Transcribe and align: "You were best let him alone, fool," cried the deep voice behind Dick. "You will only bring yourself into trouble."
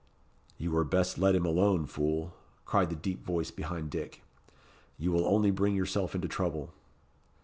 "You 0.57 0.71
were 0.71 0.83
best 0.83 1.19
let 1.19 1.35
him 1.35 1.45
alone, 1.45 1.85
fool," 1.85 2.33
cried 2.65 2.89
the 2.89 2.95
deep 2.95 3.23
voice 3.23 3.51
behind 3.51 3.91
Dick. 3.91 4.23
"You 4.97 5.11
will 5.11 5.27
only 5.27 5.51
bring 5.51 5.75
yourself 5.75 6.15
into 6.15 6.27
trouble." 6.27 6.73